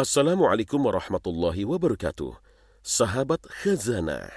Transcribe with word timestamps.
Assalamualaikum 0.00 0.80
warahmatullahi 0.80 1.68
wabarakatuh. 1.68 2.32
Sahabat 2.80 3.44
Khazanah, 3.44 4.32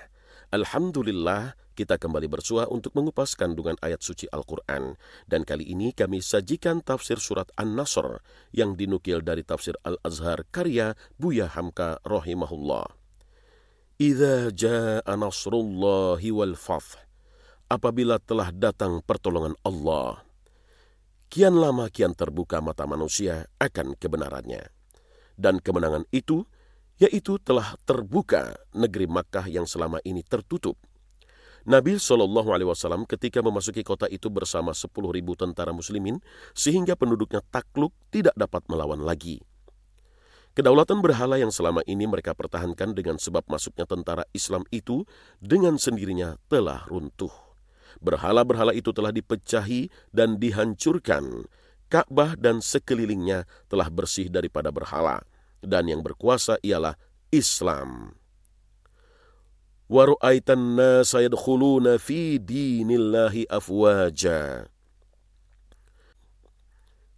Alhamdulillah 0.51 1.55
kita 1.71 1.95
kembali 1.95 2.27
bersua 2.27 2.67
untuk 2.67 2.91
mengupas 2.99 3.31
kandungan 3.31 3.79
ayat 3.79 4.03
suci 4.03 4.27
Al-Quran. 4.27 4.99
Dan 5.23 5.47
kali 5.47 5.71
ini 5.71 5.95
kami 5.95 6.19
sajikan 6.19 6.83
tafsir 6.83 7.15
surat 7.15 7.47
An-Nasr 7.55 8.19
yang 8.51 8.75
dinukil 8.75 9.23
dari 9.23 9.47
tafsir 9.47 9.79
Al-Azhar 9.87 10.43
karya 10.51 10.99
Buya 11.15 11.47
Hamka 11.47 12.03
rahimahullah. 12.03 12.83
Iza 14.03 14.51
ja'a 14.51 15.15
nasrullahi 15.15 16.27
wal 16.35 16.59
fath. 16.59 16.99
Apabila 17.71 18.19
telah 18.19 18.51
datang 18.51 18.99
pertolongan 18.99 19.55
Allah, 19.63 20.27
kian 21.31 21.55
lama 21.55 21.87
kian 21.87 22.11
terbuka 22.11 22.59
mata 22.59 22.83
manusia 22.83 23.47
akan 23.63 23.95
kebenarannya 23.95 24.82
dan 25.39 25.59
kemenangan 25.61 26.05
itu 26.13 26.45
yaitu 27.01 27.41
telah 27.41 27.73
terbuka 27.83 28.53
negeri 28.71 29.09
Makkah 29.09 29.49
yang 29.49 29.65
selama 29.65 29.97
ini 30.05 30.21
tertutup. 30.21 30.77
Nabi 31.63 31.95
Shallallahu 31.95 32.51
Alaihi 32.51 32.67
Wasallam 32.67 33.07
ketika 33.07 33.39
memasuki 33.39 33.87
kota 33.87 34.11
itu 34.11 34.27
bersama 34.27 34.75
10.000 34.75 34.91
tentara 35.39 35.71
muslimin 35.71 36.19
sehingga 36.51 36.99
penduduknya 36.99 37.39
takluk 37.39 37.95
tidak 38.11 38.35
dapat 38.35 38.67
melawan 38.67 38.99
lagi. 38.99 39.39
Kedaulatan 40.53 41.01
berhala 41.01 41.41
yang 41.41 41.49
selama 41.49 41.81
ini 41.89 42.05
mereka 42.05 42.35
pertahankan 42.37 42.93
dengan 42.93 43.17
sebab 43.17 43.47
masuknya 43.49 43.89
tentara 43.89 44.27
Islam 44.37 44.67
itu 44.69 45.07
dengan 45.41 45.79
sendirinya 45.81 46.37
telah 46.45 46.85
runtuh. 46.85 47.31
Berhala-berhala 48.03 48.75
itu 48.75 48.91
telah 48.93 49.09
dipecahi 49.09 49.89
dan 50.13 50.37
dihancurkan 50.37 51.47
Ka'bah 51.93 52.33
dan 52.33 52.57
sekelilingnya 52.57 53.45
telah 53.69 53.85
bersih 53.85 54.25
daripada 54.25 54.73
berhala, 54.73 55.21
dan 55.61 55.85
yang 55.85 56.01
berkuasa 56.01 56.57
ialah 56.65 56.97
Islam. 57.29 58.17
Waru'aitan 59.93 60.73
nasa 60.73 61.21
yadkhuluna 61.21 62.01
fi 62.01 62.41
dinillahi 62.41 63.45
afwaja. 63.45 64.65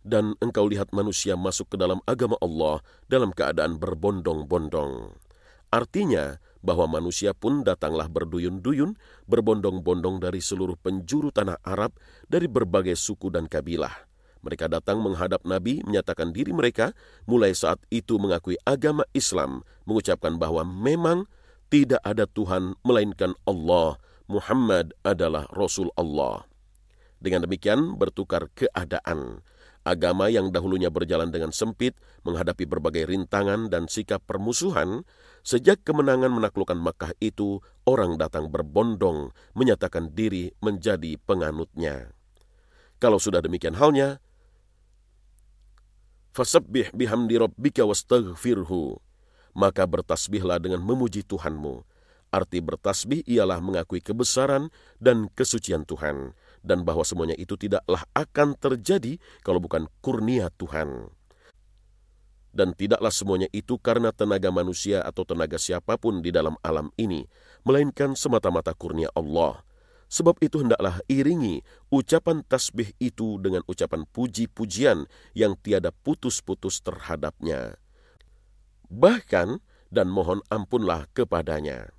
Dan 0.03 0.35
engkau 0.43 0.67
lihat 0.67 0.91
manusia 0.91 1.39
masuk 1.39 1.71
ke 1.71 1.77
dalam 1.79 2.03
agama 2.03 2.35
Allah 2.43 2.83
dalam 3.07 3.31
keadaan 3.31 3.79
berbondong-bondong. 3.79 5.15
Artinya 5.71 6.35
bahwa 6.59 6.99
manusia 6.99 7.31
pun 7.31 7.63
datanglah 7.63 8.11
berduyun-duyun, 8.11 8.99
berbondong-bondong 9.23 10.19
dari 10.19 10.43
seluruh 10.43 10.75
penjuru 10.75 11.31
tanah 11.31 11.63
Arab, 11.63 11.95
dari 12.27 12.51
berbagai 12.51 12.99
suku 12.99 13.31
dan 13.31 13.47
kabilah 13.47 14.14
mereka 14.45 14.69
datang 14.69 15.01
menghadap 15.01 15.41
Nabi, 15.41 15.81
menyatakan 15.81 16.29
diri 16.29 16.53
mereka, 16.53 16.93
mulai 17.25 17.57
saat 17.57 17.81
itu 17.89 18.21
mengakui 18.21 18.61
agama 18.61 19.01
Islam, 19.17 19.65
mengucapkan 19.89 20.37
bahwa 20.37 20.61
memang 20.61 21.25
tidak 21.73 21.99
ada 22.05 22.29
Tuhan 22.29 22.77
melainkan 22.85 23.33
Allah, 23.49 23.97
Muhammad 24.29 24.93
adalah 25.01 25.49
Rasul 25.49 25.89
Allah. 25.97 26.45
Dengan 27.17 27.49
demikian 27.49 27.97
bertukar 27.97 28.53
keadaan. 28.53 29.41
Agama 29.85 30.33
yang 30.33 30.49
dahulunya 30.49 30.89
berjalan 30.89 31.29
dengan 31.29 31.53
sempit, 31.53 31.93
menghadapi 32.25 32.65
berbagai 32.65 33.05
rintangan 33.05 33.69
dan 33.69 33.85
sikap 33.85 34.21
permusuhan, 34.25 35.05
sejak 35.45 35.85
kemenangan 35.85 36.33
menaklukkan 36.33 36.77
Makkah 36.77 37.13
itu, 37.21 37.61
orang 37.85 38.17
datang 38.17 38.49
berbondong, 38.49 39.29
menyatakan 39.53 40.13
diri 40.13 40.53
menjadi 40.61 41.21
penganutnya. 41.21 42.13
Kalau 42.97 43.21
sudah 43.21 43.45
demikian 43.45 43.77
halnya, 43.77 44.24
Fasabbih 46.35 46.91
bihamdi 46.91 47.39
rabbika 47.39 47.87
wastaghfirhu. 47.87 48.99
Maka 49.55 49.87
bertasbihlah 49.87 50.59
dengan 50.59 50.83
memuji 50.83 51.23
Tuhanmu. 51.23 51.87
Arti 52.27 52.59
bertasbih 52.59 53.23
ialah 53.23 53.63
mengakui 53.63 54.03
kebesaran 54.03 54.67
dan 54.99 55.31
kesucian 55.31 55.87
Tuhan, 55.87 56.35
dan 56.59 56.83
bahwa 56.83 57.07
semuanya 57.07 57.39
itu 57.39 57.55
tidaklah 57.55 58.03
akan 58.11 58.51
terjadi 58.59 59.15
kalau 59.47 59.63
bukan 59.63 59.87
kurnia 60.03 60.51
Tuhan. 60.59 61.07
Dan 62.51 62.75
tidaklah 62.75 63.15
semuanya 63.15 63.47
itu 63.55 63.79
karena 63.79 64.11
tenaga 64.11 64.51
manusia 64.51 65.07
atau 65.07 65.23
tenaga 65.23 65.55
siapa 65.55 65.95
pun 65.95 66.19
di 66.19 66.35
dalam 66.35 66.59
alam 66.59 66.91
ini, 66.99 67.23
melainkan 67.63 68.11
semata-mata 68.19 68.75
kurnia 68.75 69.07
Allah– 69.15 69.63
Sebab 70.05 70.37
itu 70.41 70.61
hendaklah 70.61 71.01
iringi 71.09 71.65
ucapan 71.89 72.45
tasbih 72.45 72.93
itu 73.01 73.41
dengan 73.41 73.65
ucapan 73.65 74.05
puji-pujian 74.09 75.09
yang 75.33 75.57
tiada 75.59 75.89
putus-putus 75.91 76.79
terhadapnya. 76.85 77.77
Bahkan 78.89 79.59
dan 79.89 80.07
mohon 80.09 80.45
ampunlah 80.53 81.09
kepadanya. 81.15 81.95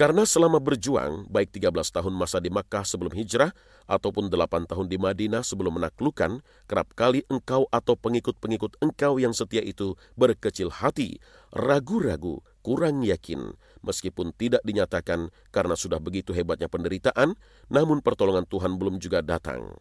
Karena 0.00 0.24
selama 0.24 0.64
berjuang, 0.64 1.28
baik 1.28 1.60
13 1.60 1.76
tahun 1.92 2.16
masa 2.16 2.40
di 2.40 2.48
Makkah 2.48 2.88
sebelum 2.88 3.12
hijrah, 3.12 3.52
ataupun 3.84 4.32
8 4.32 4.64
tahun 4.64 4.88
di 4.88 4.96
Madinah 4.96 5.44
sebelum 5.44 5.76
menaklukkan, 5.76 6.40
kerap 6.64 6.88
kali 6.96 7.20
engkau 7.28 7.68
atau 7.68 8.00
pengikut-pengikut 8.00 8.80
engkau 8.80 9.20
yang 9.20 9.36
setia 9.36 9.60
itu 9.60 10.00
berkecil 10.16 10.72
hati, 10.72 11.20
ragu-ragu, 11.52 12.40
kurang 12.64 13.04
yakin, 13.04 13.52
meskipun 13.84 14.32
tidak 14.36 14.60
dinyatakan 14.64 15.28
karena 15.50 15.74
sudah 15.76 16.00
begitu 16.00 16.32
hebatnya 16.32 16.68
penderitaan, 16.68 17.36
namun 17.68 18.00
pertolongan 18.00 18.48
Tuhan 18.48 18.76
belum 18.76 19.00
juga 19.00 19.20
datang. 19.20 19.76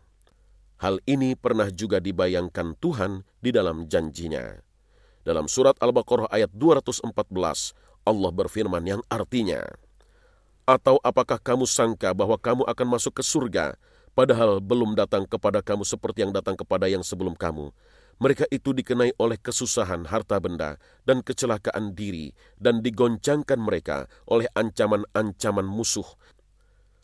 Hal 0.79 1.03
ini 1.03 1.35
pernah 1.35 1.67
juga 1.67 1.99
dibayangkan 1.99 2.79
Tuhan 2.79 3.27
di 3.43 3.51
dalam 3.51 3.91
janjinya. 3.91 4.63
Dalam 5.27 5.51
surat 5.51 5.75
Al-Baqarah 5.83 6.31
ayat 6.31 6.49
214, 6.55 7.03
Allah 8.07 8.31
berfirman 8.31 8.83
yang 8.87 9.01
artinya, 9.11 9.59
atau 10.63 11.01
apakah 11.01 11.41
kamu 11.41 11.66
sangka 11.66 12.13
bahwa 12.13 12.37
kamu 12.37 12.63
akan 12.63 12.87
masuk 12.87 13.19
ke 13.19 13.23
surga, 13.25 13.75
padahal 14.13 14.61
belum 14.61 14.93
datang 14.93 15.25
kepada 15.25 15.66
kamu 15.66 15.81
seperti 15.81 16.21
yang 16.23 16.31
datang 16.31 16.53
kepada 16.53 16.85
yang 16.85 17.01
sebelum 17.01 17.33
kamu? 17.33 17.73
Mereka 18.19 18.52
itu 18.52 18.75
dikenai 18.75 19.16
oleh 19.16 19.40
kesusahan 19.40 20.12
harta 20.12 20.44
benda 20.44 20.75
dan 21.07 21.24
kecelakaan 21.24 21.96
diri, 21.96 22.35
dan 22.59 22.84
digoncangkan 22.84 23.59
mereka 23.59 24.12
oleh 24.28 24.47
ancaman-ancaman 24.59 25.63
musuh. 25.63 26.07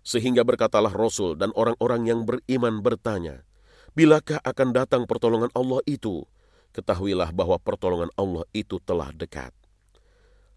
Sehingga 0.03 0.43
berkatalah 0.43 0.91
Rasul 0.91 1.39
dan 1.39 1.55
orang-orang 1.55 2.11
yang 2.11 2.27
beriman 2.27 2.83
bertanya, 2.83 3.47
Bilakah 3.95 4.43
akan 4.43 4.75
datang 4.75 5.07
pertolongan 5.07 5.47
Allah 5.55 5.79
itu? 5.87 6.27
Ketahuilah 6.75 7.31
bahwa 7.31 7.55
pertolongan 7.55 8.11
Allah 8.19 8.43
itu 8.51 8.75
telah 8.83 9.07
dekat. 9.15 9.55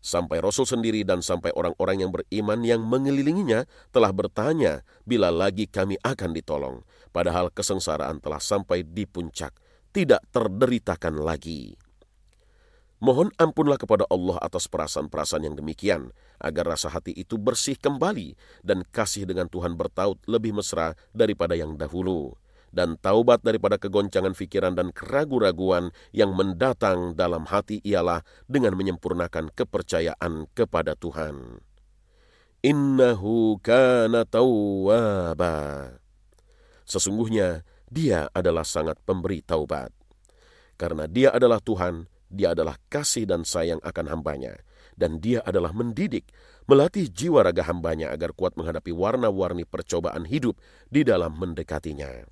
Sampai 0.02 0.42
Rasul 0.42 0.66
sendiri 0.66 1.06
dan 1.06 1.22
sampai 1.22 1.54
orang-orang 1.54 2.02
yang 2.02 2.10
beriman 2.10 2.66
yang 2.66 2.82
mengelilinginya 2.82 3.62
telah 3.94 4.10
bertanya 4.10 4.82
bila 5.06 5.30
lagi 5.30 5.70
kami 5.70 5.94
akan 6.02 6.34
ditolong. 6.34 6.76
Padahal 7.14 7.54
kesengsaraan 7.54 8.18
telah 8.18 8.42
sampai 8.42 8.82
di 8.82 9.06
puncak, 9.06 9.54
tidak 9.92 10.24
terderitakan 10.30 11.20
lagi. 11.20 11.76
Mohon 12.98 13.30
ampunlah 13.38 13.78
kepada 13.78 14.02
Allah 14.10 14.42
atas 14.42 14.66
perasaan-perasaan 14.66 15.46
yang 15.46 15.54
demikian, 15.54 16.10
agar 16.42 16.74
rasa 16.74 16.90
hati 16.90 17.14
itu 17.14 17.38
bersih 17.38 17.78
kembali 17.78 18.34
dan 18.66 18.82
kasih 18.82 19.22
dengan 19.22 19.46
Tuhan 19.46 19.78
bertaut 19.78 20.18
lebih 20.26 20.58
mesra 20.58 20.98
daripada 21.14 21.54
yang 21.54 21.78
dahulu 21.78 22.34
dan 22.72 23.00
taubat 23.00 23.40
daripada 23.40 23.80
kegoncangan 23.80 24.36
pikiran 24.36 24.76
dan 24.76 24.92
keraguan-raguan 24.92 25.90
yang 26.12 26.36
mendatang 26.36 27.16
dalam 27.16 27.48
hati 27.48 27.80
ialah 27.84 28.24
dengan 28.44 28.76
menyempurnakan 28.76 29.52
kepercayaan 29.52 30.48
kepada 30.52 30.92
Tuhan. 30.98 31.64
Innahu 32.60 33.62
kana 33.62 34.26
tawwaba. 34.26 35.56
Sesungguhnya 36.88 37.62
dia 37.88 38.28
adalah 38.36 38.64
sangat 38.64 39.00
pemberi 39.02 39.40
taubat. 39.40 39.92
Karena 40.78 41.10
dia 41.10 41.34
adalah 41.34 41.58
Tuhan, 41.58 42.06
dia 42.28 42.52
adalah 42.52 42.76
kasih 42.92 43.24
dan 43.24 43.42
sayang 43.42 43.80
akan 43.82 44.06
hambanya. 44.12 44.54
Dan 44.98 45.22
dia 45.22 45.42
adalah 45.46 45.70
mendidik, 45.70 46.28
melatih 46.66 47.06
jiwa 47.06 47.46
raga 47.46 47.62
hambanya 47.66 48.10
agar 48.10 48.34
kuat 48.34 48.58
menghadapi 48.58 48.90
warna-warni 48.90 49.62
percobaan 49.62 50.26
hidup 50.26 50.58
di 50.90 51.06
dalam 51.06 51.38
mendekatinya. 51.38 52.26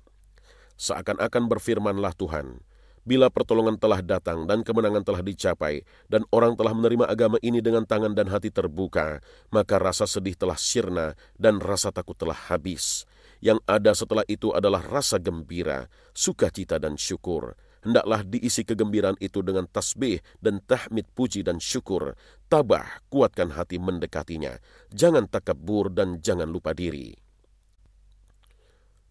Seakan-akan 0.75 1.47
berfirmanlah 1.47 2.13
Tuhan, 2.13 2.59
bila 3.07 3.31
pertolongan 3.31 3.79
telah 3.79 4.03
datang 4.03 4.43
dan 4.43 4.67
kemenangan 4.67 4.99
telah 4.99 5.23
dicapai, 5.23 5.87
dan 6.11 6.27
orang 6.27 6.59
telah 6.59 6.75
menerima 6.75 7.07
agama 7.07 7.39
ini 7.39 7.63
dengan 7.63 7.87
tangan 7.87 8.11
dan 8.11 8.27
hati 8.27 8.51
terbuka, 8.51 9.23
maka 9.47 9.79
rasa 9.79 10.03
sedih 10.03 10.35
telah 10.35 10.59
sirna 10.59 11.15
dan 11.39 11.63
rasa 11.63 11.87
takut 11.95 12.19
telah 12.19 12.35
habis. 12.35 13.07
Yang 13.39 13.59
ada 13.69 13.91
setelah 13.93 14.25
itu 14.25 14.53
adalah 14.53 14.81
rasa 14.81 15.21
gembira, 15.21 15.85
sukacita 16.13 16.81
dan 16.81 16.97
syukur. 16.97 17.53
Hendaklah 17.85 18.25
diisi 18.25 18.65
kegembiraan 18.65 19.15
itu 19.21 19.45
dengan 19.45 19.69
tasbih 19.69 20.19
dan 20.41 20.59
tahmid 20.65 21.07
puji 21.13 21.45
dan 21.45 21.61
syukur. 21.61 22.17
Tabah, 22.49 23.05
kuatkan 23.07 23.53
hati 23.53 23.77
mendekatinya. 23.77 24.57
Jangan 24.91 25.29
takabur 25.29 25.93
dan 25.93 26.19
jangan 26.19 26.49
lupa 26.49 26.73
diri. 26.73 27.27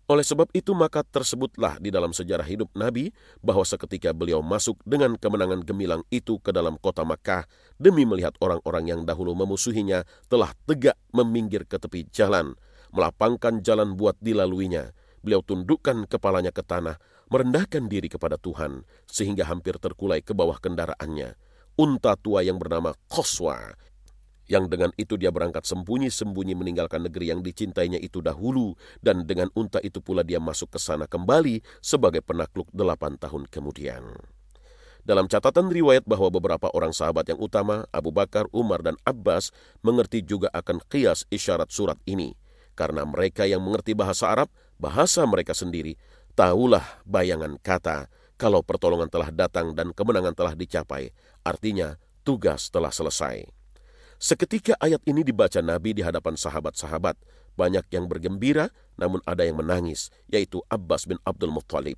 Oleh 0.06 0.22
sebab 0.22 0.46
itu 0.54 0.70
maka 0.70 1.02
tersebutlah 1.02 1.82
di 1.82 1.90
dalam 1.90 2.14
sejarah 2.14 2.46
hidup 2.46 2.70
Nabi 2.78 3.10
bahwa 3.42 3.66
seketika 3.66 4.14
beliau 4.14 4.38
masuk 4.38 4.78
dengan 4.86 5.18
kemenangan 5.18 5.66
gemilang 5.66 6.06
itu 6.14 6.38
ke 6.38 6.54
dalam 6.54 6.78
kota 6.78 7.02
Makkah 7.02 7.42
demi 7.74 8.06
melihat 8.06 8.30
orang-orang 8.38 8.86
yang 8.86 9.00
dahulu 9.02 9.34
memusuhinya 9.34 10.06
telah 10.30 10.54
tegak 10.62 10.94
meminggir 11.10 11.66
ke 11.66 11.74
tepi 11.74 12.06
jalan, 12.14 12.54
melapangkan 12.94 13.62
jalan 13.62 13.94
buat 13.94 14.18
dilaluinya. 14.18 14.92
Beliau 15.24 15.42
tundukkan 15.42 16.06
kepalanya 16.06 16.54
ke 16.54 16.62
tanah, 16.62 16.98
merendahkan 17.32 17.90
diri 17.90 18.06
kepada 18.06 18.38
Tuhan, 18.38 18.86
sehingga 19.10 19.46
hampir 19.46 19.78
terkulai 19.82 20.22
ke 20.22 20.34
bawah 20.34 20.60
kendaraannya. 20.60 21.34
Unta 21.76 22.16
tua 22.16 22.46
yang 22.46 22.56
bernama 22.56 22.96
Koswa 23.10 23.74
yang 24.46 24.70
dengan 24.70 24.94
itu 24.94 25.18
dia 25.18 25.34
berangkat 25.34 25.66
sembunyi-sembunyi 25.66 26.54
meninggalkan 26.54 27.02
negeri 27.02 27.34
yang 27.34 27.42
dicintainya 27.42 27.98
itu 27.98 28.22
dahulu, 28.22 28.78
dan 29.02 29.26
dengan 29.26 29.50
unta 29.58 29.82
itu 29.82 29.98
pula 29.98 30.22
dia 30.22 30.38
masuk 30.38 30.74
ke 30.74 30.78
sana 30.78 31.10
kembali 31.10 31.62
sebagai 31.82 32.22
penakluk 32.22 32.70
delapan 32.70 33.18
tahun 33.18 33.50
kemudian. 33.50 34.06
Dalam 35.06 35.30
catatan 35.30 35.70
riwayat 35.70 36.02
bahwa 36.02 36.34
beberapa 36.34 36.66
orang 36.74 36.90
sahabat 36.90 37.30
yang 37.30 37.38
utama, 37.38 37.86
Abu 37.94 38.10
Bakar, 38.10 38.50
Umar, 38.50 38.82
dan 38.82 38.98
Abbas, 39.06 39.54
mengerti 39.82 40.22
juga 40.22 40.50
akan 40.50 40.82
kias 40.90 41.26
isyarat 41.30 41.70
surat 41.70 41.98
ini. 42.10 42.34
Karena 42.76 43.08
mereka 43.08 43.48
yang 43.48 43.64
mengerti 43.64 43.96
bahasa 43.96 44.28
Arab, 44.28 44.52
bahasa 44.76 45.24
mereka 45.24 45.56
sendiri, 45.56 45.96
tahulah 46.36 46.84
bayangan 47.08 47.56
kata, 47.58 48.12
kalau 48.36 48.60
pertolongan 48.60 49.08
telah 49.08 49.32
datang 49.32 49.72
dan 49.72 49.96
kemenangan 49.96 50.36
telah 50.36 50.52
dicapai, 50.52 51.08
artinya 51.40 51.96
tugas 52.20 52.68
telah 52.68 52.92
selesai. 52.92 53.48
Seketika 54.20 54.76
ayat 54.76 55.00
ini 55.08 55.24
dibaca 55.24 55.60
Nabi 55.64 55.96
di 55.96 56.04
hadapan 56.04 56.36
sahabat-sahabat. 56.36 57.16
Banyak 57.56 57.88
yang 57.88 58.04
bergembira, 58.04 58.68
namun 59.00 59.24
ada 59.24 59.40
yang 59.40 59.56
menangis, 59.56 60.12
yaitu 60.28 60.60
Abbas 60.68 61.08
bin 61.08 61.16
Abdul 61.24 61.48
Muttalib. 61.48 61.96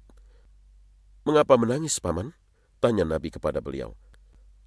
Mengapa 1.26 1.58
menangis, 1.58 1.98
Paman? 1.98 2.30
Tanya 2.78 3.02
Nabi 3.02 3.34
kepada 3.34 3.58
beliau. 3.58 3.98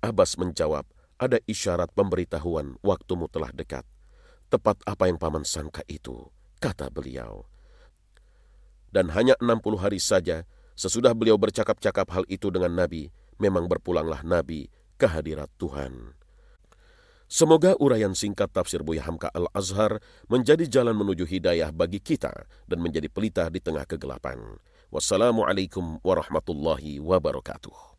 Abbas 0.03 0.35
menjawab, 0.35 0.83
ada 1.15 1.39
isyarat 1.47 1.95
pemberitahuan 1.95 2.75
waktumu 2.83 3.31
telah 3.31 3.55
dekat. 3.55 3.87
Tepat 4.51 4.83
apa 4.83 5.07
yang 5.07 5.15
Paman 5.15 5.47
sangka 5.47 5.79
itu, 5.87 6.27
kata 6.59 6.91
beliau. 6.91 7.47
Dan 8.91 9.07
hanya 9.15 9.39
60 9.39 9.79
hari 9.79 9.95
saja, 9.95 10.43
sesudah 10.75 11.15
beliau 11.15 11.39
bercakap-cakap 11.39 12.11
hal 12.11 12.27
itu 12.27 12.51
dengan 12.51 12.75
Nabi, 12.75 13.07
memang 13.39 13.71
berpulanglah 13.71 14.27
Nabi 14.27 14.67
ke 14.99 15.07
hadirat 15.07 15.47
Tuhan. 15.55 16.19
Semoga 17.31 17.79
uraian 17.79 18.11
singkat 18.11 18.51
tafsir 18.51 18.83
Buya 18.83 19.07
Hamka 19.07 19.31
Al-Azhar 19.31 20.03
menjadi 20.27 20.67
jalan 20.67 20.99
menuju 20.99 21.23
hidayah 21.23 21.71
bagi 21.71 22.03
kita 22.03 22.43
dan 22.67 22.83
menjadi 22.83 23.07
pelita 23.07 23.47
di 23.47 23.63
tengah 23.63 23.87
kegelapan. 23.87 24.59
Wassalamualaikum 24.91 26.03
warahmatullahi 26.03 26.99
wabarakatuh. 26.99 27.90